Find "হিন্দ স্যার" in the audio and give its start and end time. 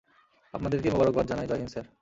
1.57-1.85